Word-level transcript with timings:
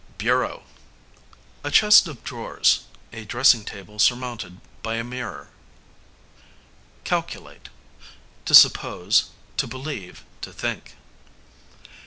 Bureau, 0.17 0.63
a 1.63 1.69
chest 1.69 2.07
of 2.07 2.23
drawers, 2.23 2.85
a 3.13 3.23
dressing 3.23 3.63
table 3.63 3.99
surmounted 3.99 4.59
by 4.81 4.95
a 4.95 5.03
mirror. 5.03 5.49
Calculate, 7.03 7.69
to 8.45 8.55
suppose, 8.55 9.29
to 9.57 9.67
believe, 9.67 10.25
to 10.41 10.51
think. 10.51 10.95